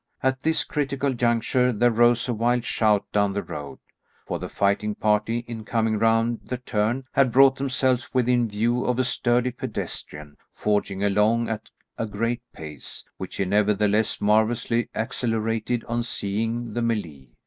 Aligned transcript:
At 0.23 0.41
this 0.41 0.63
critical 0.63 1.13
juncture 1.13 1.71
there 1.71 1.91
rose 1.91 2.27
a 2.27 2.33
wild 2.33 2.65
shout 2.65 3.05
down 3.11 3.33
the 3.33 3.43
road, 3.43 3.77
for 4.25 4.39
the 4.39 4.49
fighting 4.49 4.95
party, 4.95 5.45
in 5.47 5.63
coming 5.63 5.99
round 5.99 6.39
the 6.43 6.57
turn, 6.57 7.03
had 7.11 7.31
brought 7.31 7.57
themselves 7.57 8.11
within 8.11 8.47
view 8.47 8.83
of 8.83 8.97
a 8.97 9.03
sturdy 9.03 9.51
pedestrian 9.51 10.37
forging 10.51 11.03
along 11.03 11.49
at 11.49 11.69
a 11.99 12.07
great 12.07 12.41
pace, 12.51 13.03
which 13.17 13.35
he 13.35 13.45
nevertheless 13.45 14.19
marvellously 14.19 14.89
accelerated 14.95 15.83
on 15.83 16.01
seeing 16.01 16.73
the 16.73 16.81
mêlée. 16.81 17.35